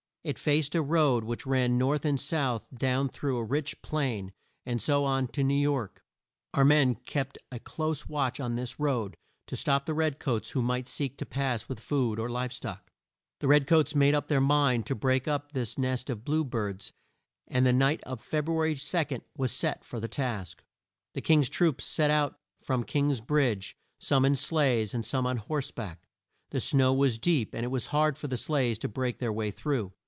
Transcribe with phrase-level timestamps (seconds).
[0.23, 4.31] It faced a road which ran north and south down through a rich plain,
[4.67, 6.03] and so on to New York.
[6.53, 9.17] Our men kept a close watch on this road,
[9.47, 12.91] to stop the red coats who might seek to pass with food or live stock.
[13.39, 16.91] The red coats made up their mind to break up this nest of blue birds,
[17.47, 20.63] and the night of Feb ru a ry 2, was set for the task.
[21.15, 25.71] The King's troops set out from King's Bridge, some in sleighs and some on horse
[25.71, 26.05] back.
[26.51, 29.49] The snow was deep, and it was hard for the sleighs to break their way
[29.49, 29.93] through.